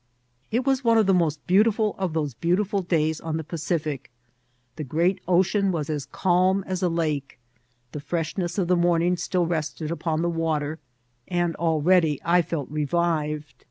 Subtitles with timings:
[0.49, 4.09] It was one of the most beautiful of those beautiftd days on the Pacific.
[4.75, 7.37] The great ocean was as calm as a lake;
[7.91, 10.79] the freshness of the morning still rested u^n the water,
[11.27, 13.53] and already I felt revived.